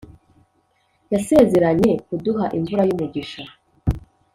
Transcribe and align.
Yasezeranye 1.13 1.91
kuduha, 2.05 2.45
Imvura 2.57 2.83
y’ 2.87 2.93
umugisha 2.95 3.41